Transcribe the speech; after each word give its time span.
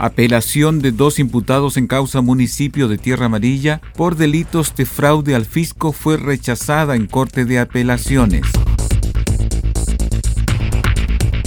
Apelación 0.00 0.78
de 0.78 0.92
dos 0.92 1.18
imputados 1.18 1.76
en 1.76 1.88
causa 1.88 2.20
municipio 2.20 2.86
de 2.86 2.98
Tierra 2.98 3.26
Amarilla 3.26 3.80
por 3.96 4.14
delitos 4.14 4.72
de 4.76 4.86
fraude 4.86 5.34
al 5.34 5.44
fisco 5.44 5.90
fue 5.90 6.16
rechazada 6.16 6.94
en 6.94 7.08
Corte 7.08 7.44
de 7.44 7.58
Apelaciones. 7.58 8.42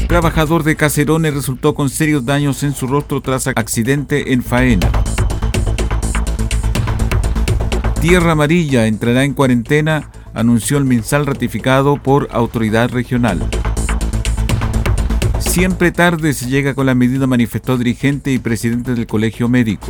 Trabajador 0.09 0.63
de 0.63 0.75
Caserones 0.75 1.33
resultó 1.33 1.73
con 1.73 1.89
serios 1.89 2.25
daños 2.25 2.63
en 2.63 2.73
su 2.75 2.87
rostro 2.87 3.21
tras 3.21 3.47
accidente 3.47 4.33
en 4.33 4.43
faena. 4.43 4.91
Tierra 8.01 8.33
Amarilla 8.33 8.85
entrará 8.87 9.23
en 9.23 9.33
cuarentena, 9.33 10.11
anunció 10.33 10.77
el 10.77 10.83
mensal 10.83 11.25
ratificado 11.25 11.95
por 12.03 12.27
autoridad 12.33 12.89
regional. 12.89 13.47
Siempre 15.51 15.91
tarde 15.91 16.31
se 16.33 16.47
llega 16.47 16.73
con 16.73 16.85
la 16.85 16.95
medida, 16.95 17.27
manifestó 17.27 17.77
dirigente 17.77 18.31
y 18.31 18.39
presidente 18.39 18.95
del 18.95 19.05
Colegio 19.05 19.49
Médico. 19.49 19.87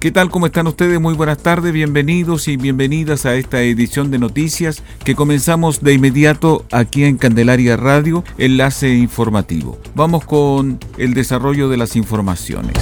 ¿Qué 0.00 0.10
tal? 0.10 0.30
¿Cómo 0.30 0.46
están 0.46 0.66
ustedes? 0.66 0.98
Muy 0.98 1.12
buenas 1.12 1.36
tardes, 1.42 1.74
bienvenidos 1.74 2.48
y 2.48 2.56
bienvenidas 2.56 3.26
a 3.26 3.34
esta 3.34 3.60
edición 3.60 4.10
de 4.10 4.18
noticias 4.18 4.82
que 5.04 5.14
comenzamos 5.14 5.82
de 5.82 5.92
inmediato 5.92 6.64
aquí 6.72 7.04
en 7.04 7.18
Candelaria 7.18 7.76
Radio, 7.76 8.24
enlace 8.38 8.94
informativo. 8.94 9.78
Vamos 9.94 10.24
con 10.24 10.78
el 10.96 11.12
desarrollo 11.12 11.68
de 11.68 11.76
las 11.76 11.96
informaciones. 11.96 12.72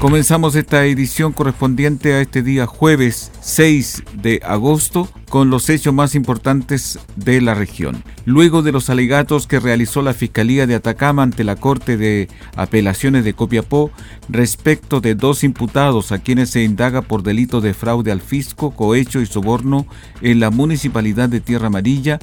Comenzamos 0.00 0.54
esta 0.54 0.86
edición 0.86 1.34
correspondiente 1.34 2.14
a 2.14 2.22
este 2.22 2.42
día 2.42 2.66
jueves 2.66 3.30
6 3.42 4.02
de 4.22 4.40
agosto 4.42 5.10
con 5.28 5.50
los 5.50 5.68
hechos 5.68 5.92
más 5.92 6.14
importantes 6.14 6.98
de 7.16 7.42
la 7.42 7.52
región. 7.52 8.02
Luego 8.24 8.62
de 8.62 8.72
los 8.72 8.88
alegatos 8.88 9.46
que 9.46 9.60
realizó 9.60 10.00
la 10.00 10.14
Fiscalía 10.14 10.66
de 10.66 10.74
Atacama 10.74 11.22
ante 11.22 11.44
la 11.44 11.56
Corte 11.56 11.98
de 11.98 12.28
Apelaciones 12.56 13.26
de 13.26 13.34
Copiapó 13.34 13.90
respecto 14.30 15.02
de 15.02 15.14
dos 15.14 15.44
imputados 15.44 16.12
a 16.12 16.18
quienes 16.18 16.48
se 16.48 16.64
indaga 16.64 17.02
por 17.02 17.22
delito 17.22 17.60
de 17.60 17.74
fraude 17.74 18.10
al 18.10 18.22
fisco, 18.22 18.70
cohecho 18.70 19.20
y 19.20 19.26
soborno 19.26 19.86
en 20.22 20.40
la 20.40 20.48
Municipalidad 20.48 21.28
de 21.28 21.40
Tierra 21.40 21.66
Amarilla, 21.66 22.20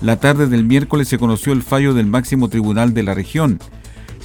la 0.00 0.18
tarde 0.18 0.46
del 0.46 0.64
miércoles 0.64 1.08
se 1.08 1.18
conoció 1.18 1.52
el 1.52 1.62
fallo 1.62 1.92
del 1.92 2.06
máximo 2.06 2.48
tribunal 2.48 2.94
de 2.94 3.02
la 3.02 3.12
región 3.12 3.58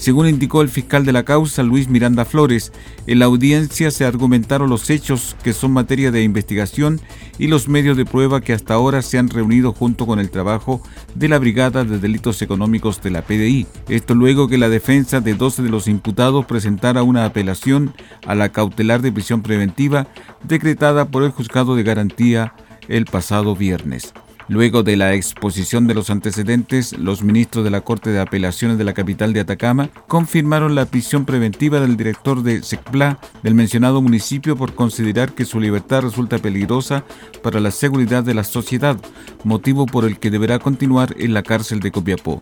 según 0.03 0.27
indicó 0.27 0.61
el 0.61 0.67
fiscal 0.67 1.05
de 1.05 1.13
la 1.13 1.23
causa, 1.23 1.63
Luis 1.63 1.87
Miranda 1.87 2.25
Flores, 2.25 2.73
en 3.07 3.19
la 3.19 3.25
audiencia 3.25 3.89
se 3.89 4.03
argumentaron 4.03 4.69
los 4.69 4.89
hechos 4.89 5.37
que 5.45 5.53
son 5.53 5.71
materia 5.71 6.11
de 6.11 6.23
investigación 6.23 6.99
y 7.39 7.47
los 7.47 7.69
medios 7.69 7.95
de 7.95 8.03
prueba 8.03 8.41
que 8.41 8.51
hasta 8.51 8.73
ahora 8.73 9.01
se 9.01 9.17
han 9.17 9.29
reunido 9.29 9.71
junto 9.71 10.05
con 10.05 10.19
el 10.19 10.29
trabajo 10.29 10.81
de 11.15 11.29
la 11.29 11.39
Brigada 11.39 11.85
de 11.85 11.99
Delitos 11.99 12.41
Económicos 12.41 13.01
de 13.01 13.11
la 13.11 13.21
PDI. 13.21 13.65
Esto 13.87 14.13
luego 14.13 14.49
que 14.49 14.57
la 14.57 14.67
defensa 14.67 15.21
de 15.21 15.35
12 15.35 15.63
de 15.63 15.69
los 15.69 15.87
imputados 15.87 16.45
presentara 16.47 17.01
una 17.01 17.23
apelación 17.23 17.93
a 18.27 18.35
la 18.35 18.49
cautelar 18.49 19.01
de 19.01 19.13
prisión 19.13 19.41
preventiva 19.41 20.07
decretada 20.43 21.05
por 21.05 21.23
el 21.23 21.31
juzgado 21.31 21.77
de 21.77 21.83
garantía 21.83 22.55
el 22.89 23.05
pasado 23.05 23.55
viernes. 23.55 24.13
Luego 24.49 24.83
de 24.83 24.97
la 24.97 25.13
exposición 25.13 25.87
de 25.87 25.93
los 25.93 26.09
antecedentes, 26.09 26.97
los 26.97 27.23
ministros 27.23 27.63
de 27.63 27.71
la 27.71 27.81
Corte 27.81 28.09
de 28.09 28.19
Apelaciones 28.19 28.77
de 28.77 28.83
la 28.83 28.93
capital 28.93 29.31
de 29.31 29.39
Atacama 29.39 29.89
confirmaron 30.07 30.75
la 30.75 30.85
prisión 30.85 31.25
preventiva 31.25 31.79
del 31.79 31.95
director 31.95 32.43
de 32.43 32.61
SECPLA 32.61 33.19
del 33.41 33.55
mencionado 33.55 34.01
municipio 34.01 34.57
por 34.57 34.75
considerar 34.75 35.31
que 35.31 35.45
su 35.45 35.59
libertad 35.59 36.01
resulta 36.01 36.39
peligrosa 36.39 37.05
para 37.41 37.61
la 37.61 37.71
seguridad 37.71 38.23
de 38.23 38.33
la 38.33 38.43
sociedad, 38.43 38.97
motivo 39.45 39.85
por 39.85 40.03
el 40.05 40.19
que 40.19 40.29
deberá 40.29 40.59
continuar 40.59 41.15
en 41.17 41.33
la 41.33 41.43
cárcel 41.43 41.79
de 41.79 41.91
Copiapó. 41.91 42.39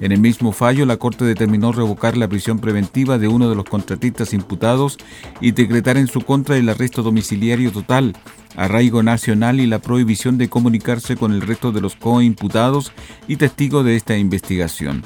En 0.00 0.12
el 0.12 0.20
mismo 0.20 0.52
fallo, 0.52 0.86
la 0.86 0.96
Corte 0.96 1.24
determinó 1.24 1.72
revocar 1.72 2.16
la 2.16 2.28
prisión 2.28 2.58
preventiva 2.58 3.16
de 3.18 3.28
uno 3.28 3.48
de 3.48 3.54
los 3.54 3.64
contratistas 3.64 4.34
imputados 4.34 4.98
y 5.40 5.52
decretar 5.52 5.96
en 5.96 6.08
su 6.08 6.20
contra 6.20 6.56
el 6.56 6.68
arresto 6.68 7.02
domiciliario 7.02 7.70
total, 7.70 8.14
arraigo 8.56 9.02
nacional 9.02 9.60
y 9.60 9.66
la 9.66 9.78
prohibición 9.78 10.36
de 10.36 10.48
comunicarse 10.48 11.16
con 11.16 11.32
el 11.32 11.42
resto 11.42 11.72
de 11.72 11.80
los 11.80 11.94
coimputados 11.94 12.92
y 13.28 13.36
testigos 13.36 13.84
de 13.84 13.96
esta 13.96 14.16
investigación. 14.16 15.04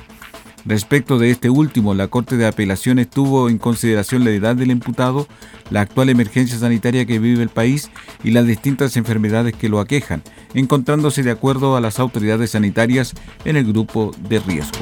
Respecto 0.65 1.19
de 1.19 1.31
este 1.31 1.51
último, 1.51 1.95
la 1.95 2.09
Corte 2.09 2.37
de 2.37 2.47
Apelaciones 2.47 3.09
tuvo 3.09 3.49
en 3.49 3.59
consideración 3.59 4.25
la 4.25 4.31
edad 4.31 4.57
del 4.57 4.71
imputado, 4.71 5.27
la 5.71 5.81
actual 5.81 6.09
emergencia 6.09 6.59
sanitaria 6.59 7.07
que 7.07 7.19
vive 7.19 7.43
el 7.43 7.49
país 7.49 7.91
y 8.25 8.33
las 8.33 8.47
distintas 8.47 8.97
enfermedades 8.97 9.55
que 9.55 9.69
lo 9.69 9.81
aquejan, 9.81 10.23
encontrándose 10.55 11.23
de 11.23 11.31
acuerdo 11.31 11.77
a 11.77 11.81
las 11.81 11.99
autoridades 11.99 12.51
sanitarias 12.51 13.15
en 13.45 13.57
el 13.57 13.65
grupo 13.65 14.13
de 14.29 14.41
riesgo. 14.41 14.79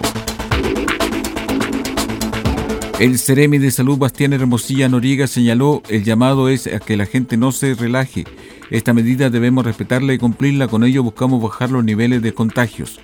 El 2.98 3.18
Ceremi 3.18 3.58
de 3.58 3.70
Salud 3.70 3.98
Bastián 3.98 4.32
Hermosilla 4.32 4.88
Noriega 4.88 5.26
señaló 5.26 5.82
el 5.90 6.02
llamado 6.02 6.48
es 6.48 6.66
a 6.66 6.78
que 6.78 6.96
la 6.96 7.04
gente 7.04 7.36
no 7.36 7.52
se 7.52 7.74
relaje. 7.74 8.24
Esta 8.70 8.94
medida 8.94 9.28
debemos 9.28 9.66
respetarla 9.66 10.14
y 10.14 10.18
cumplirla, 10.18 10.66
con 10.66 10.82
ello 10.82 11.02
buscamos 11.02 11.42
bajar 11.42 11.70
los 11.70 11.84
niveles 11.84 12.22
de 12.22 12.32
contagios. 12.32 12.98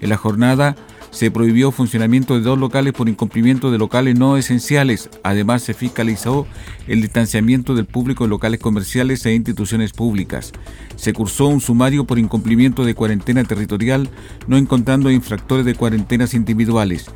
En 0.00 0.10
la 0.10 0.16
jornada 0.16 0.76
se 1.12 1.30
prohibió 1.30 1.70
funcionamiento 1.70 2.34
de 2.34 2.40
dos 2.40 2.58
locales 2.58 2.94
por 2.94 3.08
incumplimiento 3.08 3.70
de 3.70 3.78
locales 3.78 4.18
no 4.18 4.36
esenciales. 4.38 5.10
Además, 5.22 5.62
se 5.62 5.74
fiscalizó 5.74 6.46
el 6.88 7.02
distanciamiento 7.02 7.74
del 7.74 7.84
público 7.84 8.24
en 8.24 8.30
locales 8.30 8.58
comerciales 8.58 9.24
e 9.26 9.34
instituciones 9.34 9.92
públicas. 9.92 10.52
Se 10.96 11.12
cursó 11.12 11.46
un 11.46 11.60
sumario 11.60 12.06
por 12.06 12.18
incumplimiento 12.18 12.84
de 12.84 12.94
cuarentena 12.94 13.44
territorial, 13.44 14.08
no 14.46 14.56
encontrando 14.56 15.10
infractores 15.10 15.66
de 15.66 15.74
cuarentenas 15.74 16.32
individuales. 16.32 17.06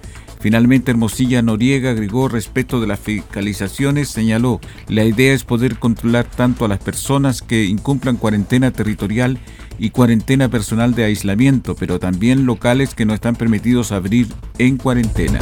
Finalmente, 0.40 0.90
Hermosilla 0.90 1.40
Noriega 1.40 1.90
agregó 1.90 2.28
respecto 2.28 2.80
de 2.80 2.86
las 2.86 3.00
fiscalizaciones, 3.00 4.10
señaló, 4.10 4.60
la 4.86 5.04
idea 5.04 5.32
es 5.32 5.44
poder 5.44 5.78
controlar 5.78 6.26
tanto 6.26 6.64
a 6.64 6.68
las 6.68 6.78
personas 6.78 7.40
que 7.40 7.64
incumplan 7.64 8.16
cuarentena 8.16 8.70
territorial 8.70 9.38
y 9.78 9.90
cuarentena 9.90 10.48
personal 10.48 10.94
de 10.94 11.04
aislamiento, 11.04 11.74
pero 11.76 11.98
también 11.98 12.46
locales 12.46 12.94
que 12.94 13.04
no 13.04 13.14
están 13.14 13.36
permitidos 13.36 13.92
abrir 13.92 14.28
en 14.58 14.76
cuarentena. 14.76 15.38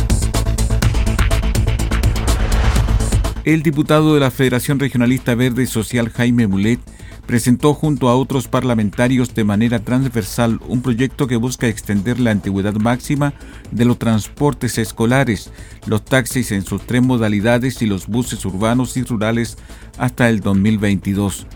El 3.44 3.62
diputado 3.62 4.14
de 4.14 4.20
la 4.20 4.31
Federación 4.31 4.81
Regionalista 4.81 5.35
Verde 5.35 5.67
Social 5.67 6.09
Jaime 6.09 6.47
Mulet 6.47 6.81
presentó 7.26 7.75
junto 7.75 8.09
a 8.09 8.17
otros 8.17 8.49
parlamentarios 8.49 9.35
de 9.35 9.44
manera 9.44 9.81
transversal 9.81 10.61
un 10.67 10.82
proyecto 10.82 11.26
que 11.26 11.37
busca 11.37 11.69
extender 11.69 12.20
la 12.20 12.31
antigüedad 12.31 12.75
máxima 12.75 13.35
de 13.70 13.85
los 13.85 13.99
transportes 13.99 14.79
escolares, 14.79 15.50
los 15.87 16.05
taxis 16.05 16.53
en 16.53 16.64
sus 16.64 16.87
tres 16.87 17.03
modalidades 17.03 17.82
y 17.82 17.87
los 17.87 18.06
buses 18.06 18.44
urbanos 18.44 18.97
y 18.97 19.03
rurales 19.03 19.56
hasta 19.99 20.29
el 20.29 20.41
2022. 20.41 21.47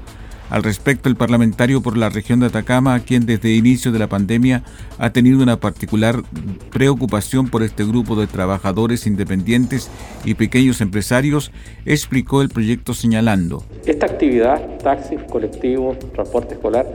Al 0.51 0.63
respecto, 0.63 1.09
el 1.09 1.17
parlamentario 1.17 1.83
por 1.83 1.97
la 1.97 2.09
región 2.09 2.41
de 2.41 2.47
Atacama, 2.47 2.99
quien 3.01 3.27
desde 3.27 3.51
el 3.51 3.59
inicio 3.59 3.93
de 3.93 3.99
la 3.99 4.07
pandemia 4.07 4.63
ha 4.99 5.11
tenido 5.11 5.43
una 5.43 5.61
particular 5.61 6.23
preocupación 6.71 7.49
por 7.49 7.63
este 7.63 7.85
grupo 7.85 8.17
de 8.17 8.27
trabajadores 8.27 9.07
independientes 9.07 9.91
y 10.25 10.35
pequeños 10.35 10.81
empresarios, 10.81 11.53
explicó 11.85 12.41
el 12.41 12.49
proyecto 12.49 12.95
señalando. 12.95 13.63
Esta 13.85 14.07
actividad, 14.07 14.79
taxis, 14.79 15.21
colectivos, 15.31 15.99
transporte 16.15 16.55
escolar, 16.55 16.87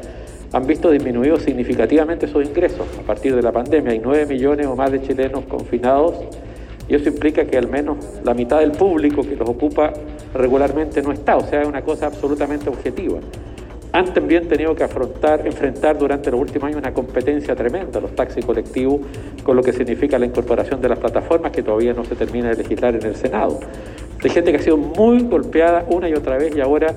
han 0.52 0.68
visto 0.68 0.90
disminuidos 0.90 1.44
significativamente 1.44 2.28
sus 2.28 2.46
ingresos 2.46 2.88
a 3.00 3.02
partir 3.04 3.36
de 3.36 3.42
la 3.42 3.52
pandemia. 3.52 3.92
Hay 3.92 4.00
9 4.00 4.26
millones 4.26 4.66
o 4.68 4.76
más 4.76 4.92
de 4.92 5.02
chilenos 5.02 5.46
confinados 5.46 6.16
Y 6.88 6.96
eso 6.96 7.10
implica 7.10 7.46
que 7.46 7.58
al 7.58 7.68
menos 7.68 7.98
la 8.24 8.34
mitad 8.34 8.60
del 8.60 8.72
público 8.72 9.22
que 9.22 9.36
los 9.36 9.50
ocupa 9.50 9.94
regularmente 10.34 11.02
no 11.02 11.12
está, 11.12 11.38
o 11.38 11.48
sea, 11.48 11.62
es 11.62 11.68
una 11.68 11.82
cosa 11.82 12.08
absolutamente 12.08 12.70
objetiva. 12.70 13.20
Han 13.94 14.12
también 14.12 14.48
tenido 14.48 14.76
que 14.76 14.84
afrontar, 14.84 15.46
enfrentar 15.46 15.98
durante 16.00 16.32
los 16.32 16.42
últimos 16.42 16.68
años 16.68 16.80
una 16.80 16.94
competencia 16.94 17.56
tremenda, 17.56 18.02
los 18.02 18.16
taxis 18.16 18.44
colectivos, 18.44 19.02
con 19.44 19.56
lo 19.56 19.62
que 19.62 19.72
significa 19.72 20.18
la 20.18 20.26
incorporación 20.26 20.82
de 20.82 20.90
las 20.90 20.98
plataformas 20.98 21.52
que 21.52 21.62
todavía 21.62 21.94
no 21.94 22.04
se 22.04 22.16
termina 22.16 22.50
de 22.50 22.56
legislar 22.56 22.96
en 22.96 23.06
el 23.06 23.16
Senado. 23.16 23.60
De 24.22 24.30
gente 24.30 24.52
que 24.52 24.58
ha 24.58 24.62
sido 24.62 24.78
muy 24.78 25.22
golpeada 25.22 25.86
una 25.90 26.10
y 26.10 26.14
otra 26.14 26.38
vez 26.38 26.56
y 26.56 26.62
ahora 26.62 26.88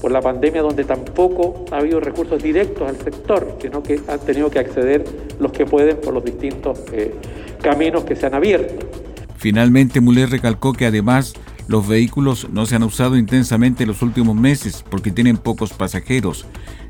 por 0.00 0.12
la 0.12 0.20
pandemia 0.20 0.62
donde 0.62 0.84
tampoco 0.84 1.64
ha 1.72 1.78
habido 1.78 1.98
recursos 1.98 2.40
directos 2.40 2.88
al 2.88 2.96
sector, 2.98 3.56
sino 3.60 3.82
que 3.82 4.00
han 4.06 4.20
tenido 4.20 4.48
que 4.48 4.60
acceder 4.60 5.02
los 5.40 5.50
que 5.50 5.66
pueden 5.66 5.96
por 5.96 6.14
los 6.14 6.24
distintos 6.24 6.84
eh, 6.92 7.14
caminos 7.60 8.04
que 8.04 8.14
se 8.14 8.26
han 8.26 8.34
abierto. 8.34 9.03
Finalmente, 9.44 10.00
Muller 10.00 10.30
recalcó 10.30 10.72
que 10.72 10.86
además 10.86 11.34
los 11.68 11.86
vehículos 11.86 12.48
no 12.50 12.64
se 12.64 12.76
han 12.76 12.82
usado 12.82 13.18
intensamente 13.18 13.82
en 13.82 13.90
los 13.90 14.00
últimos 14.00 14.34
meses 14.34 14.82
porque 14.90 15.10
tienen 15.10 15.36
pocos 15.36 15.74
pasajeros. 15.74 16.46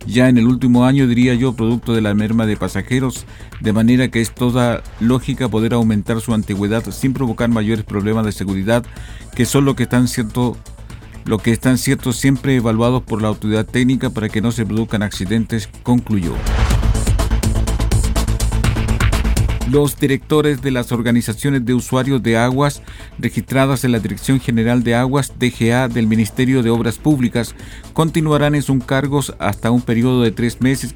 Ya 0.06 0.28
en 0.28 0.38
el 0.38 0.46
último 0.46 0.84
año, 0.84 1.08
diría 1.08 1.34
yo, 1.34 1.54
producto 1.54 1.94
de 1.94 2.00
la 2.00 2.14
merma 2.14 2.46
de 2.46 2.56
pasajeros, 2.56 3.26
de 3.60 3.72
manera 3.72 4.06
que 4.06 4.20
es 4.20 4.32
toda 4.32 4.84
lógica 5.00 5.48
poder 5.48 5.74
aumentar 5.74 6.20
su 6.20 6.32
antigüedad 6.32 6.88
sin 6.92 7.12
provocar 7.12 7.48
mayores 7.48 7.84
problemas 7.84 8.24
de 8.24 8.30
seguridad, 8.30 8.86
que 9.34 9.46
son 9.46 9.64
lo 9.64 9.74
que 9.74 9.82
están 9.82 10.06
cierto 10.06 10.56
lo 11.24 11.38
que 11.38 11.50
están 11.50 11.76
ciertos 11.76 12.18
siempre 12.18 12.54
evaluados 12.54 13.02
por 13.02 13.20
la 13.20 13.26
autoridad 13.26 13.66
técnica 13.66 14.10
para 14.10 14.28
que 14.28 14.40
no 14.40 14.52
se 14.52 14.64
produzcan 14.64 15.02
accidentes, 15.02 15.68
concluyó. 15.82 16.34
Los 19.74 19.98
directores 19.98 20.62
de 20.62 20.70
las 20.70 20.92
organizaciones 20.92 21.64
de 21.64 21.74
usuarios 21.74 22.22
de 22.22 22.36
aguas 22.36 22.80
registradas 23.18 23.82
en 23.82 23.90
la 23.90 23.98
Dirección 23.98 24.38
General 24.38 24.84
de 24.84 24.94
Aguas 24.94 25.32
DGA 25.36 25.88
del 25.88 26.06
Ministerio 26.06 26.62
de 26.62 26.70
Obras 26.70 26.98
Públicas 26.98 27.56
continuarán 27.92 28.54
en 28.54 28.62
sus 28.62 28.84
cargos 28.84 29.34
hasta 29.40 29.72
un 29.72 29.82
periodo 29.82 30.22
de 30.22 30.30
tres 30.30 30.60
meses 30.60 30.94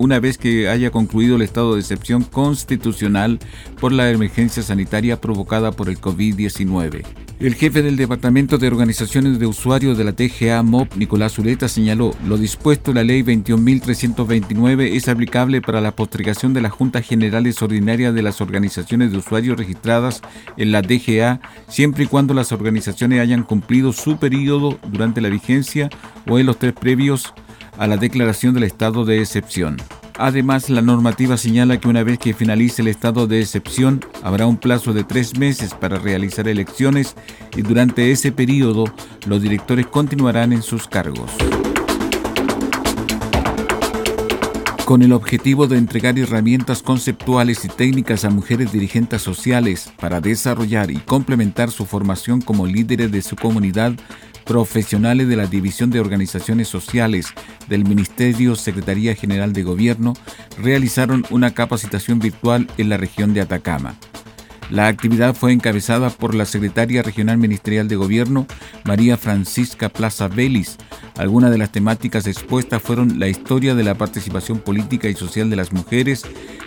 una 0.00 0.18
vez 0.18 0.38
que 0.38 0.66
haya 0.66 0.90
concluido 0.90 1.36
el 1.36 1.42
estado 1.42 1.74
de 1.74 1.80
excepción 1.80 2.24
constitucional 2.24 3.38
por 3.78 3.92
la 3.92 4.10
emergencia 4.10 4.62
sanitaria 4.62 5.20
provocada 5.20 5.72
por 5.72 5.90
el 5.90 6.00
COVID-19. 6.00 7.04
El 7.38 7.54
jefe 7.54 7.82
del 7.82 7.96
Departamento 7.96 8.56
de 8.56 8.68
Organizaciones 8.68 9.38
de 9.38 9.44
Usuarios 9.46 9.98
de 9.98 10.04
la 10.04 10.14
TGA 10.14 10.62
MOP, 10.62 10.96
Nicolás 10.96 11.38
Ureta, 11.38 11.68
señaló, 11.68 12.14
lo 12.26 12.38
dispuesto 12.38 12.92
en 12.92 12.96
la 12.96 13.04
Ley 13.04 13.22
21.329 13.22 14.94
es 14.94 15.06
aplicable 15.08 15.60
para 15.60 15.82
la 15.82 15.94
postergación 15.94 16.54
de 16.54 16.62
las 16.62 16.72
Juntas 16.72 17.06
Generales 17.06 17.60
Ordinarias 17.60 18.14
de 18.14 18.22
las 18.22 18.40
organizaciones 18.40 19.12
de 19.12 19.18
usuarios 19.18 19.58
registradas 19.58 20.22
en 20.56 20.72
la 20.72 20.80
DGA, 20.80 21.42
siempre 21.68 22.04
y 22.04 22.06
cuando 22.06 22.32
las 22.32 22.52
organizaciones 22.52 23.20
hayan 23.20 23.42
cumplido 23.42 23.92
su 23.92 24.18
periodo 24.18 24.78
durante 24.90 25.20
la 25.20 25.28
vigencia 25.28 25.90
o 26.26 26.38
en 26.38 26.46
los 26.46 26.58
tres 26.58 26.72
previos 26.72 27.34
a 27.78 27.86
la 27.86 27.96
declaración 27.96 28.54
del 28.54 28.64
estado 28.64 29.04
de 29.04 29.20
excepción. 29.20 29.76
Además, 30.18 30.68
la 30.68 30.82
normativa 30.82 31.38
señala 31.38 31.80
que 31.80 31.88
una 31.88 32.02
vez 32.02 32.18
que 32.18 32.34
finalice 32.34 32.82
el 32.82 32.88
estado 32.88 33.26
de 33.26 33.40
excepción, 33.40 34.04
habrá 34.22 34.46
un 34.46 34.58
plazo 34.58 34.92
de 34.92 35.02
tres 35.02 35.38
meses 35.38 35.72
para 35.72 35.98
realizar 35.98 36.46
elecciones 36.46 37.16
y 37.56 37.62
durante 37.62 38.10
ese 38.10 38.30
periodo 38.30 38.84
los 39.26 39.40
directores 39.40 39.86
continuarán 39.86 40.52
en 40.52 40.62
sus 40.62 40.86
cargos. 40.86 41.30
Con 44.90 45.02
el 45.02 45.12
objetivo 45.12 45.68
de 45.68 45.78
entregar 45.78 46.18
herramientas 46.18 46.82
conceptuales 46.82 47.64
y 47.64 47.68
técnicas 47.68 48.24
a 48.24 48.30
mujeres 48.30 48.72
dirigentes 48.72 49.22
sociales 49.22 49.88
para 50.00 50.20
desarrollar 50.20 50.90
y 50.90 50.96
complementar 50.96 51.70
su 51.70 51.86
formación 51.86 52.40
como 52.40 52.66
líderes 52.66 53.12
de 53.12 53.22
su 53.22 53.36
comunidad, 53.36 53.92
profesionales 54.50 55.28
de 55.28 55.36
la 55.36 55.46
División 55.46 55.90
de 55.90 56.00
Organizaciones 56.00 56.66
Sociales 56.66 57.28
del 57.68 57.84
Ministerio 57.84 58.56
Secretaría 58.56 59.14
General 59.14 59.52
de 59.52 59.62
Gobierno 59.62 60.14
realizaron 60.60 61.24
una 61.30 61.54
capacitación 61.54 62.18
virtual 62.18 62.66
en 62.76 62.88
la 62.88 62.96
región 62.96 63.32
de 63.32 63.42
Atacama. 63.42 63.94
La 64.70 64.86
actividad 64.86 65.34
fue 65.34 65.52
encabezada 65.52 66.10
por 66.10 66.32
la 66.32 66.44
secretaria 66.44 67.02
regional 67.02 67.38
ministerial 67.38 67.88
de 67.88 67.96
Gobierno, 67.96 68.46
María 68.84 69.16
Francisca 69.16 69.88
Plaza 69.88 70.28
Vélez. 70.28 70.76
Algunas 71.18 71.50
de 71.50 71.58
las 71.58 71.72
temáticas 71.72 72.28
expuestas 72.28 72.80
fueron 72.80 73.18
la 73.18 73.26
historia 73.26 73.74
de 73.74 73.82
la 73.82 73.96
participación 73.96 74.60
política 74.60 75.08
y 75.08 75.14
social 75.14 75.50
de 75.50 75.56
las 75.56 75.72
mujeres, 75.72 76.22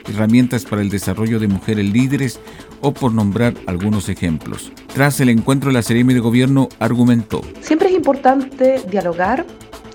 herramientas 0.05 0.65
para 0.65 0.81
el 0.81 0.89
desarrollo 0.89 1.39
de 1.39 1.47
mujeres 1.47 1.85
líderes 1.85 2.41
o 2.81 2.93
por 2.93 3.13
nombrar 3.13 3.53
algunos 3.67 4.09
ejemplos. 4.09 4.73
Tras 4.93 5.21
el 5.21 5.29
encuentro, 5.29 5.71
la 5.71 5.81
Seremi 5.81 6.13
de 6.13 6.19
Gobierno 6.19 6.67
argumentó. 6.79 7.41
Siempre 7.61 7.87
es 7.87 7.95
importante 7.95 8.81
dialogar, 8.91 9.45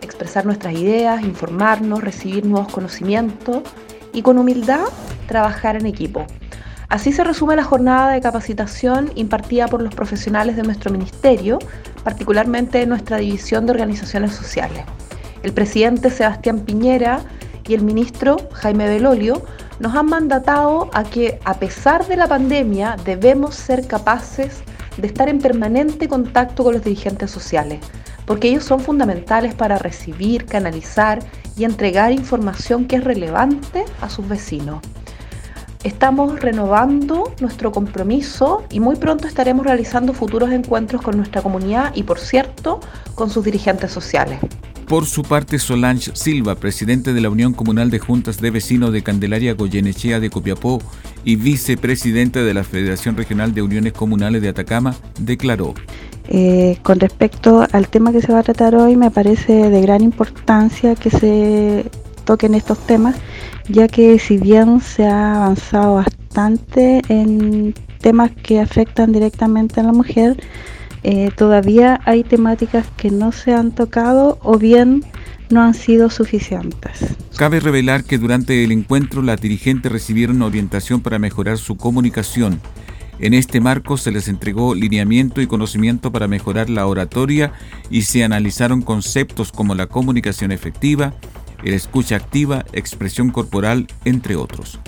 expresar 0.00 0.46
nuestras 0.46 0.72
ideas, 0.72 1.22
informarnos, 1.22 2.02
recibir 2.02 2.46
nuevos 2.46 2.72
conocimientos 2.72 3.64
y 4.14 4.22
con 4.22 4.38
humildad 4.38 4.86
trabajar 5.26 5.76
en 5.76 5.84
equipo. 5.84 6.26
Así 6.88 7.12
se 7.12 7.22
resume 7.22 7.54
la 7.54 7.64
jornada 7.64 8.12
de 8.12 8.20
capacitación 8.22 9.12
impartida 9.14 9.68
por 9.68 9.82
los 9.82 9.94
profesionales 9.94 10.56
de 10.56 10.62
nuestro 10.62 10.90
ministerio, 10.90 11.58
particularmente 12.02 12.80
en 12.80 12.88
nuestra 12.88 13.18
división 13.18 13.66
de 13.66 13.72
organizaciones 13.72 14.32
sociales. 14.32 14.84
El 15.42 15.52
presidente 15.52 16.08
Sebastián 16.08 16.60
Piñera 16.60 17.20
y 17.68 17.74
el 17.74 17.82
ministro 17.82 18.38
Jaime 18.52 18.88
Belolio 18.88 19.42
nos 19.80 19.94
han 19.94 20.06
mandatado 20.06 20.88
a 20.94 21.04
que, 21.04 21.38
a 21.44 21.54
pesar 21.54 22.06
de 22.06 22.16
la 22.16 22.26
pandemia, 22.26 22.96
debemos 23.04 23.54
ser 23.54 23.86
capaces 23.86 24.62
de 24.96 25.08
estar 25.08 25.28
en 25.28 25.40
permanente 25.40 26.08
contacto 26.08 26.64
con 26.64 26.72
los 26.72 26.82
dirigentes 26.82 27.30
sociales, 27.30 27.80
porque 28.24 28.48
ellos 28.48 28.64
son 28.64 28.80
fundamentales 28.80 29.54
para 29.54 29.76
recibir, 29.76 30.46
canalizar 30.46 31.18
y 31.54 31.64
entregar 31.64 32.12
información 32.12 32.86
que 32.86 32.96
es 32.96 33.04
relevante 33.04 33.84
a 34.00 34.08
sus 34.08 34.26
vecinos. 34.26 34.80
Estamos 35.84 36.40
renovando 36.40 37.32
nuestro 37.40 37.70
compromiso 37.70 38.64
y 38.70 38.80
muy 38.80 38.96
pronto 38.96 39.28
estaremos 39.28 39.64
realizando 39.64 40.12
futuros 40.12 40.50
encuentros 40.50 41.02
con 41.02 41.16
nuestra 41.16 41.40
comunidad 41.40 41.92
y, 41.94 42.02
por 42.02 42.18
cierto, 42.18 42.80
con 43.14 43.30
sus 43.30 43.44
dirigentes 43.44 43.92
sociales. 43.92 44.40
Por 44.88 45.04
su 45.06 45.22
parte, 45.22 45.58
Solange 45.58 46.12
Silva, 46.14 46.54
presidente 46.56 47.12
de 47.12 47.20
la 47.20 47.28
Unión 47.28 47.52
Comunal 47.52 47.90
de 47.90 47.98
Juntas 47.98 48.40
de 48.40 48.50
Vecinos 48.50 48.92
de 48.92 49.02
Candelaria 49.02 49.54
Goyenechea 49.54 50.18
de 50.18 50.30
Copiapó 50.30 50.80
y 51.24 51.36
vicepresidente 51.36 52.42
de 52.42 52.54
la 52.54 52.64
Federación 52.64 53.16
Regional 53.16 53.54
de 53.54 53.62
Uniones 53.62 53.92
Comunales 53.92 54.42
de 54.42 54.48
Atacama, 54.48 54.96
declaró. 55.20 55.74
Eh, 56.26 56.78
con 56.82 57.00
respecto 57.00 57.66
al 57.70 57.88
tema 57.88 58.12
que 58.12 58.22
se 58.22 58.32
va 58.32 58.40
a 58.40 58.42
tratar 58.42 58.74
hoy, 58.74 58.96
me 58.96 59.10
parece 59.10 59.70
de 59.70 59.80
gran 59.80 60.02
importancia 60.02 60.94
que 60.94 61.10
se 61.10 61.84
toquen 62.28 62.54
estos 62.54 62.78
temas 62.86 63.16
ya 63.68 63.88
que 63.88 64.18
si 64.18 64.36
bien 64.36 64.80
se 64.82 65.06
ha 65.06 65.36
avanzado 65.36 65.94
bastante 65.94 67.00
en 67.08 67.74
temas 68.00 68.30
que 68.30 68.60
afectan 68.60 69.12
directamente 69.12 69.80
a 69.80 69.82
la 69.82 69.92
mujer, 69.92 70.36
eh, 71.04 71.30
todavía 71.36 72.00
hay 72.04 72.24
temáticas 72.24 72.86
que 72.96 73.10
no 73.10 73.32
se 73.32 73.54
han 73.54 73.72
tocado 73.72 74.38
o 74.42 74.58
bien 74.58 75.04
no 75.48 75.62
han 75.62 75.72
sido 75.72 76.10
suficientes. 76.10 77.16
Cabe 77.36 77.60
revelar 77.60 78.04
que 78.04 78.18
durante 78.18 78.62
el 78.62 78.72
encuentro 78.72 79.22
las 79.22 79.40
dirigentes 79.40 79.90
recibieron 79.90 80.42
orientación 80.42 81.00
para 81.00 81.18
mejorar 81.18 81.56
su 81.56 81.76
comunicación. 81.76 82.60
En 83.20 83.34
este 83.34 83.60
marco 83.60 83.96
se 83.96 84.12
les 84.12 84.28
entregó 84.28 84.74
lineamiento 84.74 85.40
y 85.40 85.46
conocimiento 85.46 86.12
para 86.12 86.28
mejorar 86.28 86.70
la 86.70 86.86
oratoria 86.86 87.52
y 87.90 88.02
se 88.02 88.22
analizaron 88.22 88.82
conceptos 88.82 89.50
como 89.50 89.74
la 89.74 89.86
comunicación 89.86 90.52
efectiva, 90.52 91.14
el 91.62 91.74
escucha 91.74 92.16
activa, 92.16 92.64
expresión 92.72 93.30
corporal, 93.30 93.86
entre 94.04 94.36
otros. 94.36 94.78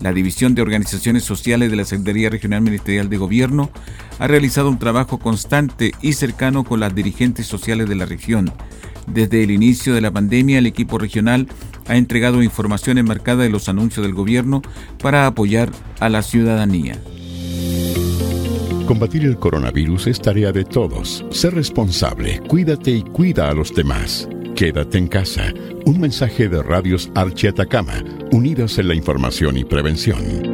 La 0.00 0.12
División 0.12 0.54
de 0.54 0.62
Organizaciones 0.62 1.24
Sociales 1.24 1.70
de 1.70 1.76
la 1.76 1.84
Secretaría 1.84 2.30
Regional 2.30 2.62
Ministerial 2.62 3.08
de 3.08 3.16
Gobierno 3.16 3.70
ha 4.18 4.26
realizado 4.26 4.68
un 4.68 4.78
trabajo 4.78 5.18
constante 5.18 5.92
y 6.02 6.14
cercano 6.14 6.64
con 6.64 6.80
las 6.80 6.94
dirigentes 6.94 7.46
sociales 7.46 7.88
de 7.88 7.94
la 7.94 8.06
región. 8.06 8.52
Desde 9.06 9.44
el 9.44 9.50
inicio 9.50 9.94
de 9.94 10.00
la 10.00 10.10
pandemia, 10.10 10.58
el 10.58 10.66
equipo 10.66 10.98
regional 10.98 11.46
ha 11.86 11.96
entregado 11.96 12.42
información 12.42 12.98
enmarcada 12.98 13.42
de 13.44 13.50
los 13.50 13.68
anuncios 13.68 14.04
del 14.04 14.14
gobierno 14.14 14.62
para 15.00 15.26
apoyar 15.26 15.70
a 16.00 16.08
la 16.08 16.22
ciudadanía. 16.22 16.98
Combatir 18.86 19.24
el 19.24 19.38
coronavirus 19.38 20.08
es 20.08 20.20
tarea 20.20 20.52
de 20.52 20.64
todos. 20.64 21.24
Sé 21.30 21.50
responsable, 21.50 22.40
cuídate 22.48 22.90
y 22.90 23.02
cuida 23.02 23.48
a 23.48 23.54
los 23.54 23.74
demás. 23.74 24.28
Quédate 24.54 24.98
en 24.98 25.08
casa. 25.08 25.52
Un 25.84 26.00
mensaje 26.00 26.48
de 26.48 26.62
Radios 26.62 27.10
Archi 27.16 27.48
Atacama, 27.48 28.04
unidos 28.30 28.78
en 28.78 28.86
la 28.86 28.94
información 28.94 29.56
y 29.56 29.64
prevención. 29.64 30.53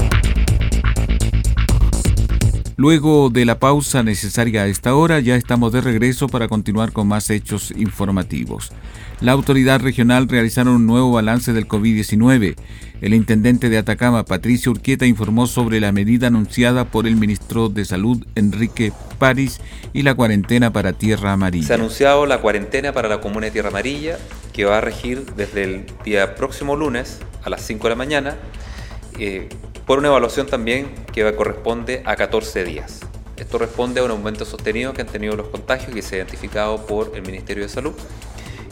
Luego 2.81 3.29
de 3.29 3.45
la 3.45 3.59
pausa 3.59 4.01
necesaria 4.01 4.63
a 4.63 4.65
esta 4.65 4.95
hora, 4.95 5.19
ya 5.19 5.35
estamos 5.35 5.71
de 5.71 5.81
regreso 5.81 6.27
para 6.27 6.47
continuar 6.47 6.91
con 6.91 7.07
más 7.07 7.29
hechos 7.29 7.69
informativos. 7.77 8.71
La 9.19 9.33
autoridad 9.33 9.81
regional 9.81 10.27
realizaron 10.27 10.73
un 10.73 10.87
nuevo 10.87 11.11
balance 11.11 11.53
del 11.53 11.67
COVID-19. 11.67 12.55
El 13.01 13.13
intendente 13.13 13.69
de 13.69 13.77
Atacama, 13.77 14.25
Patricio 14.25 14.71
Urquieta, 14.71 15.05
informó 15.05 15.45
sobre 15.45 15.79
la 15.79 15.91
medida 15.91 16.25
anunciada 16.25 16.85
por 16.85 17.05
el 17.05 17.17
ministro 17.17 17.69
de 17.69 17.85
Salud, 17.85 18.25
Enrique 18.33 18.91
París, 19.19 19.61
y 19.93 20.01
la 20.01 20.15
cuarentena 20.15 20.73
para 20.73 20.93
Tierra 20.93 21.33
Amarilla. 21.33 21.67
Se 21.67 21.73
ha 21.73 21.75
anunciado 21.75 22.25
la 22.25 22.39
cuarentena 22.41 22.93
para 22.93 23.09
la 23.09 23.21
comuna 23.21 23.45
de 23.45 23.51
Tierra 23.51 23.69
Amarilla, 23.69 24.17
que 24.53 24.65
va 24.65 24.79
a 24.79 24.81
regir 24.81 25.27
desde 25.35 25.65
el 25.65 25.85
día 26.03 26.33
próximo 26.33 26.75
lunes 26.75 27.19
a 27.43 27.51
las 27.51 27.61
5 27.61 27.83
de 27.83 27.89
la 27.91 27.95
mañana. 27.95 28.37
Eh, 29.19 29.49
por 29.91 29.99
una 29.99 30.07
evaluación 30.07 30.47
también 30.47 30.87
que 31.11 31.35
corresponde 31.35 32.01
a 32.05 32.15
14 32.15 32.63
días. 32.63 33.01
Esto 33.35 33.57
responde 33.57 33.99
a 33.99 34.05
un 34.05 34.11
aumento 34.11 34.45
sostenido 34.45 34.93
que 34.93 35.01
han 35.01 35.07
tenido 35.09 35.35
los 35.35 35.49
contagios 35.49 35.93
y 35.97 36.01
se 36.01 36.15
ha 36.15 36.17
identificado 36.19 36.85
por 36.85 37.11
el 37.13 37.23
Ministerio 37.23 37.63
de 37.63 37.67
Salud 37.67 37.91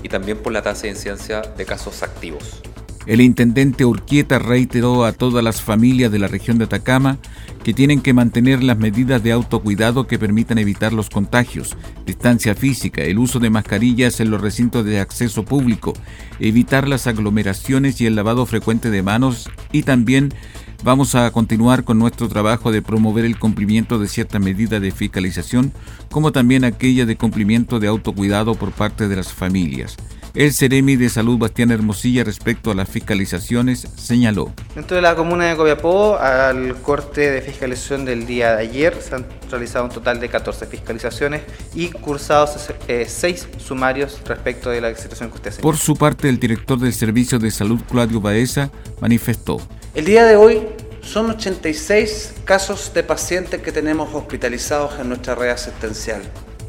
y 0.01 0.07
también 0.07 0.37
por 0.37 0.53
la 0.53 0.61
tasa 0.61 0.83
de 0.83 0.91
incidencia 0.91 1.41
de 1.41 1.65
casos 1.65 2.03
activos. 2.03 2.61
El 3.05 3.19
intendente 3.19 3.83
Urquieta 3.83 4.39
reiteró 4.39 5.03
a 5.03 5.11
todas 5.11 5.43
las 5.43 5.61
familias 5.61 6.09
de 6.09 6.19
la 6.19 6.29
región 6.29 6.57
de 6.57 6.63
Atacama 6.65 7.17
que 7.65 7.73
tienen 7.73 7.99
que 7.99 8.13
mantener 8.13 8.63
las 8.63 8.77
medidas 8.77 9.21
de 9.21 9.33
autocuidado 9.33 10.07
que 10.07 10.19
permitan 10.19 10.57
evitar 10.57 10.93
los 10.93 11.09
contagios, 11.09 11.75
distancia 12.05 12.55
física, 12.55 13.01
el 13.01 13.19
uso 13.19 13.39
de 13.39 13.49
mascarillas 13.49 14.21
en 14.21 14.31
los 14.31 14.39
recintos 14.39 14.85
de 14.85 15.01
acceso 15.01 15.43
público, 15.43 15.91
evitar 16.39 16.87
las 16.87 17.07
aglomeraciones 17.07 17.99
y 17.99 18.05
el 18.05 18.15
lavado 18.15 18.45
frecuente 18.45 18.89
de 18.89 19.03
manos 19.03 19.49
y 19.73 19.83
también 19.83 20.33
Vamos 20.81 21.13
a 21.13 21.29
continuar 21.31 21.83
con 21.83 21.99
nuestro 21.99 22.29
trabajo 22.29 22.71
de 22.71 22.81
promover 22.81 23.25
el 23.25 23.37
cumplimiento 23.37 23.99
de 23.99 24.07
ciertas 24.07 24.41
medidas 24.41 24.81
de 24.81 24.91
fiscalización, 24.91 25.73
como 26.09 26.31
también 26.31 26.63
aquella 26.63 27.05
de 27.05 27.17
cumplimiento 27.17 27.81
de 27.81 27.87
autocuidado 27.87 28.55
por 28.55 28.71
parte 28.71 29.09
de 29.09 29.17
las 29.17 29.33
familias. 29.33 29.97
El 30.33 30.53
Ceremi 30.53 30.95
de 30.95 31.09
Salud 31.09 31.37
Bastián 31.37 31.71
Hermosilla 31.71 32.23
respecto 32.23 32.71
a 32.71 32.75
las 32.75 32.87
fiscalizaciones 32.87 33.87
señaló. 33.97 34.53
Dentro 34.73 34.95
de 34.95 35.01
la 35.01 35.15
comuna 35.15 35.47
de 35.49 35.57
Copiapó, 35.57 36.17
al 36.17 36.81
corte 36.81 37.29
de 37.29 37.41
fiscalización 37.41 38.05
del 38.05 38.25
día 38.25 38.55
de 38.55 38.61
ayer, 38.61 38.95
se 39.01 39.15
han 39.15 39.25
realizado 39.51 39.83
un 39.83 39.91
total 39.91 40.21
de 40.21 40.29
14 40.29 40.65
fiscalizaciones 40.67 41.41
y 41.75 41.89
cursados 41.89 42.51
6 42.87 42.87
eh, 42.87 43.59
sumarios 43.59 44.21
respecto 44.25 44.69
de 44.69 44.79
la 44.79 44.95
situación 44.95 45.29
que 45.29 45.35
usted 45.35 45.51
señaló. 45.51 45.63
Por 45.63 45.77
su 45.77 45.95
parte, 45.95 46.29
el 46.29 46.39
director 46.39 46.79
del 46.79 46.93
Servicio 46.93 47.37
de 47.37 47.51
Salud, 47.51 47.81
Claudio 47.89 48.21
Baeza, 48.21 48.71
manifestó. 49.01 49.59
El 49.95 50.05
día 50.05 50.23
de 50.25 50.35
hoy 50.35 50.67
son 51.01 51.31
86 51.31 52.35
casos 52.45 52.93
de 52.93 53.03
pacientes 53.03 53.59
que 53.59 53.71
tenemos 53.71 54.13
hospitalizados 54.13 54.99
en 54.99 55.09
nuestra 55.09 55.33
red 55.33 55.49
asistencial. 55.49 56.21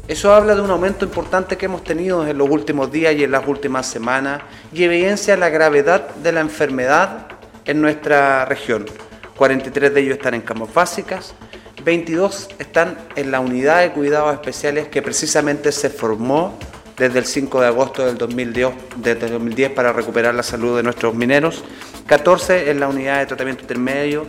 Eso 0.07 0.33
habla 0.33 0.55
de 0.55 0.61
un 0.61 0.71
aumento 0.71 1.05
importante 1.05 1.55
que 1.55 1.67
hemos 1.67 1.83
tenido 1.83 2.27
en 2.27 2.35
los 2.35 2.49
últimos 2.49 2.91
días 2.91 3.13
y 3.15 3.23
en 3.23 3.29
las 3.29 3.47
últimas 3.47 3.85
semanas 3.85 4.41
y 4.73 4.83
evidencia 4.85 5.37
la 5.37 5.49
gravedad 5.49 6.15
de 6.15 6.31
la 6.31 6.39
enfermedad 6.39 7.27
en 7.65 7.79
nuestra 7.79 8.45
región. 8.45 8.87
43 9.37 9.93
de 9.93 10.01
ellos 10.01 10.17
están 10.17 10.33
en 10.33 10.41
camas 10.41 10.73
básicas, 10.73 11.35
22 11.85 12.49
están 12.57 12.97
en 13.15 13.29
la 13.29 13.39
unidad 13.39 13.81
de 13.81 13.91
cuidados 13.91 14.33
especiales 14.33 14.87
que 14.87 15.03
precisamente 15.03 15.71
se 15.71 15.91
formó 15.91 16.57
desde 16.97 17.19
el 17.19 17.25
5 17.25 17.61
de 17.61 17.67
agosto 17.67 18.05
del 18.05 18.17
2010, 18.17 18.69
desde 18.97 19.29
2010 19.29 19.71
para 19.71 19.93
recuperar 19.93 20.33
la 20.33 20.43
salud 20.43 20.75
de 20.77 20.83
nuestros 20.83 21.13
mineros, 21.13 21.63
14 22.07 22.69
en 22.69 22.79
la 22.79 22.87
unidad 22.87 23.19
de 23.19 23.25
tratamiento 23.25 23.63
intermedio, 23.63 24.27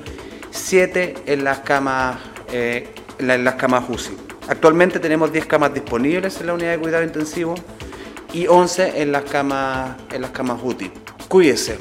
7 0.51 1.15
en 1.27 1.45
las 1.45 1.61
camas, 1.61 2.19
eh, 2.53 2.89
en 3.19 3.45
las 3.45 3.55
camas 3.55 3.85
UCI. 3.89 4.17
Actualmente 4.49 4.99
tenemos 4.99 5.33
10 5.33 5.47
camas 5.47 5.73
disponibles 5.73 6.41
en 6.41 6.47
la 6.49 6.55
unidad 6.55 6.73
de 6.73 6.79
cuidado 6.79 7.05
intensivo 7.05 7.55
y 8.33 8.47
11 8.47 9.03
en 9.03 9.13
las 9.13 9.25
camas, 9.25 9.97
en 10.13 10.23
las 10.23 10.31
camas 10.31 10.61
UTI. 10.63 10.91
Cuídese. 11.29 11.79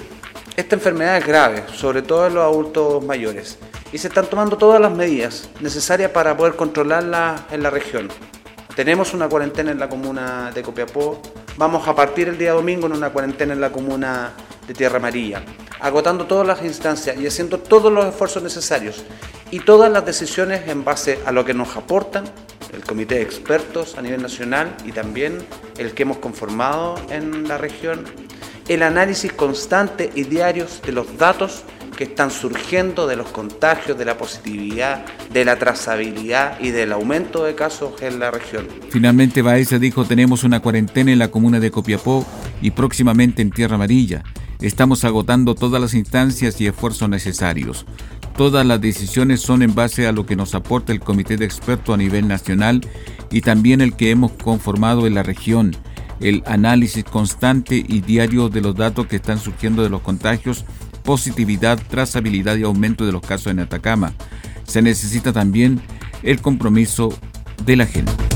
Esta 0.55 0.75
enfermedad 0.75 1.17
es 1.17 1.25
grave, 1.25 1.63
sobre 1.73 2.01
todo 2.01 2.27
en 2.27 2.35
los 2.35 2.43
adultos 2.43 3.03
mayores, 3.03 3.57
y 3.93 3.97
se 3.97 4.09
están 4.09 4.25
tomando 4.27 4.57
todas 4.57 4.81
las 4.81 4.91
medidas 4.91 5.49
necesarias 5.61 6.11
para 6.11 6.35
poder 6.35 6.55
controlarla 6.55 7.47
en 7.51 7.63
la 7.63 7.69
región. 7.69 8.09
Tenemos 8.75 9.13
una 9.13 9.27
cuarentena 9.27 9.71
en 9.71 9.79
la 9.79 9.89
comuna 9.89 10.51
de 10.53 10.61
Copiapó. 10.61 11.21
Vamos 11.57 11.87
a 11.87 11.95
partir 11.95 12.27
el 12.27 12.37
día 12.37 12.53
domingo 12.53 12.87
en 12.87 12.93
una 12.93 13.09
cuarentena 13.09 13.53
en 13.53 13.61
la 13.61 13.71
comuna 13.71 14.33
de 14.67 14.73
Tierra 14.73 14.97
Amarilla, 14.97 15.41
agotando 15.81 16.25
todas 16.25 16.47
las 16.47 16.63
instancias 16.63 17.19
y 17.19 17.27
haciendo 17.27 17.59
todos 17.59 17.91
los 17.91 18.05
esfuerzos 18.05 18.43
necesarios 18.43 19.03
y 19.49 19.59
todas 19.59 19.91
las 19.91 20.05
decisiones 20.05 20.67
en 20.67 20.83
base 20.83 21.19
a 21.25 21.31
lo 21.31 21.43
que 21.43 21.53
nos 21.53 21.75
aportan 21.75 22.25
el 22.73 22.83
comité 22.83 23.15
de 23.15 23.21
expertos 23.21 23.97
a 23.97 24.01
nivel 24.01 24.21
nacional 24.21 24.75
y 24.85 24.91
también 24.91 25.39
el 25.77 25.91
que 25.91 26.03
hemos 26.03 26.17
conformado 26.17 26.95
en 27.09 27.47
la 27.47 27.57
región, 27.57 28.05
el 28.67 28.83
análisis 28.83 29.33
constante 29.33 30.09
y 30.15 30.23
diario 30.23 30.67
de 30.85 30.91
los 30.91 31.17
datos 31.17 31.63
que 31.97 32.05
están 32.05 32.31
surgiendo 32.31 33.07
de 33.07 33.15
los 33.15 33.27
contagios, 33.27 33.97
de 33.97 34.05
la 34.05 34.17
positividad, 34.17 35.05
de 35.31 35.45
la 35.45 35.57
trazabilidad 35.57 36.59
y 36.59 36.69
del 36.69 36.93
aumento 36.93 37.43
de 37.43 37.53
casos 37.53 38.01
en 38.01 38.19
la 38.19 38.31
región. 38.31 38.67
Finalmente 38.89 39.41
Baeza 39.41 39.77
dijo 39.77 40.05
tenemos 40.05 40.43
una 40.43 40.61
cuarentena 40.61 41.11
en 41.11 41.19
la 41.19 41.29
comuna 41.29 41.59
de 41.59 41.69
Copiapó 41.69 42.25
y 42.61 42.71
próximamente 42.71 43.41
en 43.41 43.51
Tierra 43.51 43.75
Amarilla. 43.75 44.23
Estamos 44.61 45.03
agotando 45.03 45.55
todas 45.55 45.81
las 45.81 45.93
instancias 45.95 46.61
y 46.61 46.67
esfuerzos 46.67 47.09
necesarios. 47.09 47.85
Todas 48.37 48.65
las 48.65 48.79
decisiones 48.79 49.41
son 49.41 49.63
en 49.63 49.73
base 49.73 50.07
a 50.07 50.11
lo 50.11 50.25
que 50.25 50.35
nos 50.35 50.55
aporta 50.55 50.91
el 50.93 50.99
Comité 50.99 51.35
de 51.35 51.45
Expertos 51.45 51.93
a 51.93 51.97
nivel 51.97 52.27
nacional 52.27 52.81
y 53.31 53.41
también 53.41 53.81
el 53.81 53.95
que 53.95 54.11
hemos 54.11 54.31
conformado 54.33 55.07
en 55.07 55.15
la 55.15 55.23
región 55.23 55.75
el 56.19 56.43
análisis 56.45 57.03
constante 57.03 57.83
y 57.87 58.01
diario 58.01 58.49
de 58.49 58.61
los 58.61 58.75
datos 58.75 59.07
que 59.07 59.15
están 59.15 59.39
surgiendo 59.39 59.81
de 59.81 59.89
los 59.89 60.01
contagios 60.01 60.65
positividad, 61.03 61.79
trazabilidad 61.89 62.57
y 62.57 62.63
aumento 62.63 63.05
de 63.05 63.11
los 63.11 63.21
casos 63.21 63.47
en 63.47 63.59
Atacama. 63.59 64.13
Se 64.63 64.81
necesita 64.81 65.33
también 65.33 65.81
el 66.23 66.41
compromiso 66.41 67.13
de 67.65 67.75
la 67.75 67.85
gente. 67.85 68.30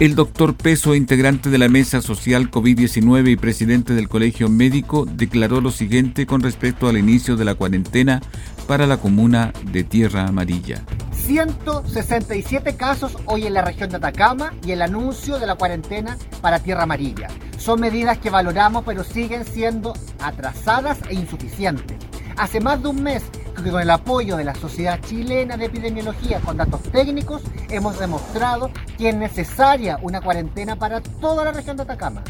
El 0.00 0.16
doctor 0.16 0.56
Peso, 0.56 0.96
integrante 0.96 1.50
de 1.50 1.58
la 1.58 1.68
Mesa 1.68 2.02
Social 2.02 2.50
COVID-19 2.50 3.30
y 3.30 3.36
presidente 3.36 3.94
del 3.94 4.08
Colegio 4.08 4.48
Médico, 4.48 5.06
declaró 5.06 5.60
lo 5.60 5.70
siguiente 5.70 6.26
con 6.26 6.40
respecto 6.40 6.88
al 6.88 6.98
inicio 6.98 7.36
de 7.36 7.44
la 7.44 7.54
cuarentena 7.54 8.20
para 8.66 8.88
la 8.88 8.96
comuna 8.96 9.52
de 9.70 9.84
Tierra 9.84 10.26
Amarilla. 10.26 10.82
167 11.12 12.74
casos 12.74 13.16
hoy 13.26 13.46
en 13.46 13.54
la 13.54 13.62
región 13.62 13.88
de 13.88 13.98
Atacama 13.98 14.52
y 14.66 14.72
el 14.72 14.82
anuncio 14.82 15.38
de 15.38 15.46
la 15.46 15.54
cuarentena 15.54 16.18
para 16.40 16.58
Tierra 16.58 16.82
Amarilla. 16.82 17.28
Son 17.56 17.80
medidas 17.80 18.18
que 18.18 18.30
valoramos 18.30 18.82
pero 18.84 19.04
siguen 19.04 19.44
siendo 19.44 19.94
atrasadas 20.18 20.98
e 21.08 21.14
insuficientes. 21.14 21.96
Hace 22.36 22.60
más 22.60 22.82
de 22.82 22.88
un 22.88 23.00
mes 23.00 23.22
con 23.54 23.80
el 23.80 23.90
apoyo 23.90 24.36
de 24.36 24.44
la 24.44 24.54
Sociedad 24.54 25.00
Chilena 25.00 25.56
de 25.56 25.66
Epidemiología 25.66 26.40
con 26.40 26.56
datos 26.56 26.82
técnicos 26.82 27.42
hemos 27.70 27.98
demostrado 27.98 28.70
que 28.98 29.10
es 29.10 29.14
necesaria 29.14 29.98
una 30.02 30.20
cuarentena 30.20 30.76
para 30.76 31.00
toda 31.00 31.44
la 31.44 31.52
región 31.52 31.76
de 31.76 31.84
Atacama 31.84 32.22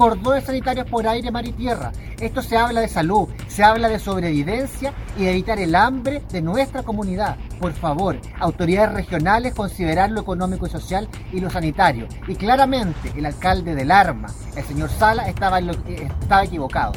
cordones 0.00 0.44
sanitarios 0.44 0.88
por 0.88 1.06
aire, 1.06 1.30
mar 1.30 1.46
y 1.46 1.52
tierra. 1.52 1.92
Esto 2.18 2.40
se 2.40 2.56
habla 2.56 2.80
de 2.80 2.88
salud, 2.88 3.28
se 3.48 3.62
habla 3.62 3.90
de 3.90 3.98
sobrevivencia 3.98 4.94
y 5.18 5.24
de 5.24 5.32
evitar 5.32 5.58
el 5.58 5.74
hambre 5.74 6.22
de 6.32 6.40
nuestra 6.40 6.82
comunidad. 6.82 7.36
Por 7.58 7.74
favor, 7.74 8.18
autoridades 8.38 8.94
regionales 8.94 9.52
considerar 9.52 10.10
lo 10.10 10.22
económico 10.22 10.66
y 10.66 10.70
social 10.70 11.06
y 11.32 11.40
lo 11.40 11.50
sanitario. 11.50 12.08
Y 12.26 12.34
claramente 12.34 13.12
el 13.14 13.26
alcalde 13.26 13.74
del 13.74 13.90
Arma, 13.90 14.28
el 14.56 14.64
señor 14.64 14.88
Sala, 14.88 15.28
estaba, 15.28 15.58
estaba 15.58 16.44
equivocado. 16.44 16.92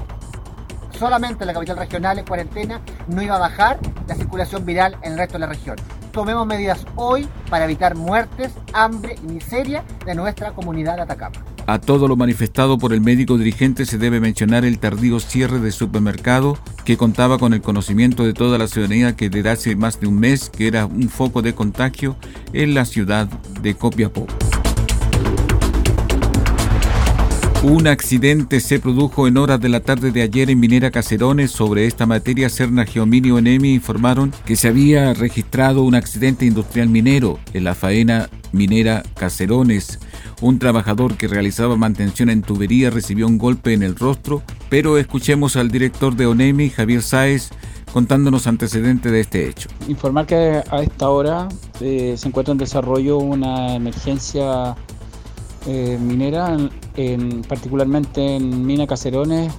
Solamente 0.98 1.46
la 1.46 1.54
capital 1.54 1.78
regional 1.78 2.20
en 2.20 2.26
cuarentena 2.26 2.82
no 3.08 3.22
iba 3.22 3.36
a 3.36 3.40
bajar 3.40 3.80
la 4.08 4.16
circulación 4.16 4.66
viral 4.66 4.98
en 5.02 5.14
el 5.14 5.18
resto 5.18 5.34
de 5.34 5.40
la 5.40 5.48
región 5.48 5.76
tomemos 6.14 6.46
medidas 6.46 6.86
hoy 6.96 7.28
para 7.50 7.66
evitar 7.66 7.96
muertes, 7.96 8.54
hambre 8.72 9.18
y 9.22 9.34
miseria 9.34 9.84
de 10.06 10.16
nuestra 10.16 10.52
comunidad 10.52 10.96
de 10.96 11.02
Atacama. 11.02 11.36
A 11.66 11.80
todo 11.80 12.08
lo 12.08 12.16
manifestado 12.16 12.78
por 12.78 12.94
el 12.94 13.02
médico 13.02 13.38
dirigente 13.38 13.86
se 13.86 13.98
debe 13.98 14.20
mencionar 14.20 14.64
el 14.64 14.80
tardío 14.80 15.20
cierre 15.20 15.60
de 15.60 15.72
supermercado 15.72 16.58
que 16.86 16.98
contaba 16.98 17.38
con 17.38 17.54
el 17.54 17.62
conocimiento 17.62 18.24
de 18.24 18.34
toda 18.34 18.58
la 18.58 18.68
ciudadanía 18.68 19.16
que 19.16 19.30
desde 19.30 19.50
hace 19.50 19.76
más 19.76 20.00
de 20.00 20.08
un 20.08 20.20
mes 20.20 20.50
que 20.50 20.68
era 20.68 20.86
un 20.86 21.10
foco 21.10 21.42
de 21.42 21.56
contagio 21.56 22.16
en 22.54 22.74
la 22.74 22.86
ciudad 22.86 23.28
de 23.62 23.76
Copiapó. 23.76 24.28
Un 27.64 27.88
accidente 27.88 28.60
se 28.60 28.78
produjo 28.78 29.26
en 29.26 29.38
horas 29.38 29.62
de 29.62 29.70
la 29.70 29.80
tarde 29.80 30.12
de 30.12 30.22
ayer 30.22 30.50
en 30.50 30.60
Minera 30.60 30.92
Caserones. 30.92 31.50
Sobre 31.50 31.88
esta 31.88 32.06
materia, 32.06 32.50
Cerna 32.50 32.86
Geominio 32.86 33.38
Enemi 33.38 33.74
informaron 33.74 34.34
que 34.46 34.58
se 34.58 34.68
había 34.68 35.14
registrado 35.14 35.84
un 35.84 35.96
accidente 35.96 36.46
industrial 36.46 36.90
minero 36.90 37.40
en 37.54 37.64
la 37.64 37.74
faena 37.74 38.30
minera 38.52 39.02
Caserones. 39.16 40.00
Un 40.42 40.60
trabajador 40.60 41.16
que 41.16 41.30
realizaba 41.30 41.78
mantención 41.78 42.30
en 42.30 42.42
tubería 42.42 42.90
recibió 42.90 43.28
un 43.28 43.38
golpe 43.38 43.72
en 43.72 43.82
el 43.82 43.96
rostro, 43.96 44.44
pero 44.70 44.98
escuchemos 44.98 45.56
al 45.56 45.72
director 45.72 46.18
de 46.18 46.26
ONEMI, 46.26 46.70
Javier 46.70 47.02
Sáez, 47.02 47.50
contándonos 47.94 48.46
antecedentes 48.46 49.10
de 49.10 49.22
este 49.22 49.48
hecho. 49.48 49.70
Informar 49.88 50.26
que 50.26 50.62
a 50.70 50.82
esta 50.82 51.10
hora 51.10 51.48
eh, 51.80 52.16
se 52.18 52.28
encuentra 52.28 52.52
en 52.52 52.58
desarrollo 52.58 53.20
una 53.20 53.76
emergencia 53.76 54.76
eh, 55.68 55.98
minera, 56.00 56.58
en, 56.96 57.42
particularmente 57.44 58.36
en 58.36 58.66
Mina 58.66 58.86
Caserones, 58.88 59.54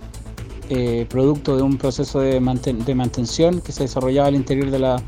eh, 0.70 1.06
producto 1.08 1.56
de 1.56 1.62
un 1.62 1.76
proceso 1.76 2.20
de, 2.20 2.40
mantención 2.40 3.60
que 3.60 3.72
se 3.72 3.84
desarrollaba 3.84 4.28
al 4.28 4.34
interior 4.34 4.70
de 4.70 4.78
la, 4.78 5.02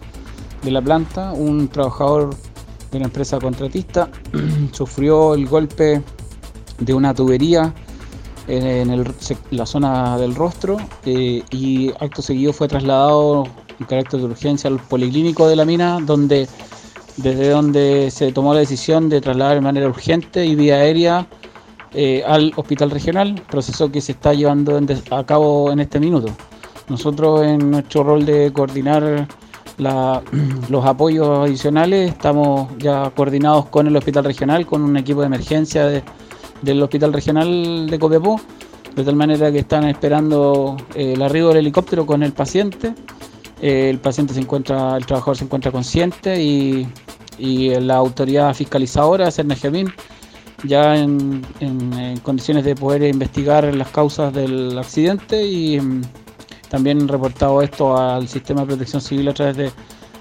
de 0.62 0.70
la 0.70 0.82
planta. 0.82 1.32
Un 1.32 1.68
trabajador 1.68 2.34
de 2.90 2.98
una 2.98 3.06
empresa 3.06 3.38
contratista 3.38 4.10
sufrió 4.72 5.34
el 5.34 5.46
golpe 5.46 6.02
de 6.78 6.94
una 6.94 7.14
tubería 7.14 7.74
en, 8.48 9.14
la 9.50 9.66
zona 9.66 10.18
del 10.18 10.34
rostro 10.34 10.76
eh, 11.04 11.42
y 11.50 11.90
acto 12.00 12.22
seguido 12.22 12.52
fue 12.52 12.68
trasladado 12.68 13.44
en 13.78 13.86
carácter 13.86 14.20
de 14.20 14.26
urgencia 14.26 14.68
al 14.68 14.78
policlínico 14.78 15.48
de 15.48 15.56
la 15.56 15.64
mina 15.64 15.98
donde 16.00 16.48
desde 17.16 17.50
donde 17.50 18.10
se 18.10 18.32
tomó 18.32 18.52
la 18.52 18.60
decisión 18.60 19.08
de 19.08 19.20
trasladar 19.20 19.56
de 19.56 19.60
manera 19.62 19.88
urgente 19.88 20.44
y 20.44 20.54
vía 20.54 20.76
aérea 20.76 21.26
eh, 21.94 22.22
al 22.26 22.52
hospital 22.56 22.90
regional, 22.90 23.40
proceso 23.48 23.90
que 23.90 24.00
se 24.00 24.12
está 24.12 24.34
llevando 24.34 24.78
a 25.10 25.24
cabo 25.24 25.72
en 25.72 25.80
este 25.80 25.98
minuto. 25.98 26.28
Nosotros 26.88 27.42
en 27.42 27.70
nuestro 27.70 28.04
rol 28.04 28.26
de 28.26 28.52
coordinar 28.52 29.26
los 29.78 30.84
apoyos 30.84 31.48
adicionales 31.48 32.10
estamos 32.10 32.68
ya 32.78 33.10
coordinados 33.10 33.66
con 33.66 33.86
el 33.86 33.96
hospital 33.96 34.24
regional, 34.24 34.66
con 34.66 34.82
un 34.82 34.96
equipo 34.96 35.20
de 35.20 35.26
emergencia 35.26 36.02
del 36.62 36.82
hospital 36.82 37.12
regional 37.12 37.86
de 37.88 37.98
Copiapó, 37.98 38.40
de 38.94 39.04
tal 39.04 39.16
manera 39.16 39.52
que 39.52 39.60
están 39.60 39.84
esperando 39.84 40.76
eh, 40.94 41.12
el 41.14 41.22
arribo 41.22 41.48
del 41.48 41.58
helicóptero 41.58 42.06
con 42.06 42.22
el 42.22 42.32
paciente. 42.32 42.94
Eh, 43.60 43.90
el 43.90 43.98
paciente 44.00 44.34
se 44.34 44.40
encuentra, 44.40 44.96
el 44.96 45.06
trabajador 45.06 45.36
se 45.36 45.44
encuentra 45.44 45.70
consciente 45.70 46.42
y 46.42 46.86
y 47.38 47.70
la 47.80 47.96
autoridad 47.96 48.54
fiscalizadora, 48.54 49.30
Cerna 49.30 49.56
ya 50.64 50.96
en, 50.96 51.44
condiciones 52.22 52.64
de 52.64 52.74
poder 52.74 53.02
investigar 53.02 53.64
las 53.74 53.88
causas 53.88 54.32
del 54.32 54.78
accidente 54.78 55.46
y 55.46 55.80
mm, 55.80 56.02
también 56.68 57.06
reportado 57.08 57.62
esto 57.62 57.96
al 57.96 58.26
sistema 58.28 58.62
de 58.62 58.68
protección 58.68 59.02
civil 59.02 59.28
a 59.28 59.34
través 59.34 59.72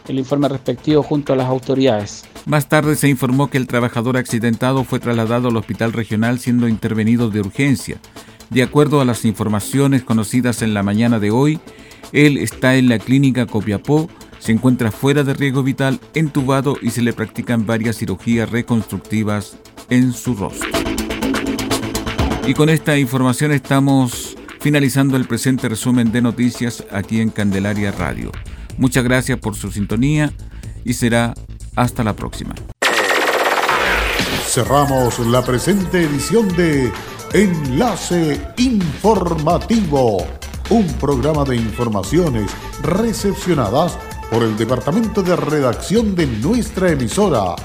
el 0.08 0.20
informe 0.20 0.48
respectivo 0.48 1.02
junto 1.02 1.34
a 1.34 1.36
las 1.36 1.48
autoridades. 1.48 2.26
Más 2.46 2.70
tarde 2.70 2.96
se 2.96 3.10
informó 3.10 3.50
que 3.50 3.58
el 3.58 3.66
trabajador 3.66 4.18
accidentado 4.18 4.84
fue 4.84 5.00
trasladado 5.00 5.48
al 5.48 5.58
hospital 5.58 5.94
regional 5.94 6.40
siendo 6.40 6.68
intervenido 6.68 7.30
de 7.30 7.40
urgencia. 7.40 7.98
De 8.52 8.62
acuerdo 8.62 9.02
a 9.02 9.06
las 9.06 9.26
informaciones 9.26 10.04
conocidas 10.04 10.62
en 10.62 10.76
la 10.76 10.84
mañana 10.84 11.20
de 11.20 11.32
hoy, 11.32 11.60
él 12.12 12.38
está 12.38 12.76
en 12.76 12.88
la 12.88 13.00
clínica 13.00 13.48
Copiapó 13.48 14.08
se 14.46 14.52
encuentra 14.52 14.92
fuera 14.92 15.24
de 15.24 15.34
riesgo 15.34 15.64
vital, 15.64 16.00
entubado 16.14 16.78
y 16.80 16.92
se 16.92 17.02
le 17.02 17.14
practican 17.14 17.66
varias 17.66 17.98
cirugías 17.98 18.48
reconstructivas 18.48 19.58
en 19.90 20.14
su 20.14 20.36
rostro. 20.36 20.70
Y 22.46 22.54
con 22.54 22.70
esta 22.70 22.96
información 22.96 23.52
estamos 23.52 24.38
finalizando 24.60 25.18
el 25.18 25.26
presente 25.26 25.68
resumen 25.68 26.12
de 26.12 26.22
noticias 26.22 26.84
aquí 26.92 27.22
en 27.22 27.32
Candelaria 27.32 27.92
Radio. 27.92 28.32
Muchas 28.78 29.04
gracias 29.04 29.40
por 29.40 29.56
su 29.56 29.72
sintonía 29.72 30.32
y 30.84 30.94
será 30.94 31.34
hasta 31.76 32.04
la 32.04 32.16
próxima. 32.16 32.54
Cerramos 34.46 35.18
la 35.26 35.44
presente 35.44 36.04
edición 36.04 36.56
de 36.56 36.92
Enlace 37.34 38.40
Informativo, 38.58 40.18
un 40.70 40.86
programa 41.00 41.46
de 41.46 41.56
informaciones 41.56 42.52
recepcionadas 42.84 43.98
por 44.30 44.44
el 44.44 44.58
departamento 44.58 45.22
de 45.22 45.36
redacción 45.36 46.16
de 46.16 46.28
nuestra 46.28 46.92
emisora. 46.92 47.56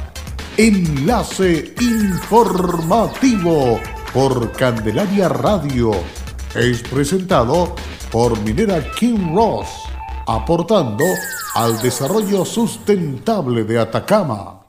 Enlace 0.56 1.74
informativo 1.80 3.80
por 4.12 4.52
Candelaria 4.52 5.28
Radio. 5.28 5.92
Es 6.54 6.82
presentado 6.82 7.74
por 8.10 8.38
Minera 8.40 8.90
King 8.92 9.34
Ross, 9.34 9.68
aportando 10.26 11.04
al 11.54 11.80
desarrollo 11.80 12.44
sustentable 12.44 13.64
de 13.64 13.78
Atacama. 13.78 14.59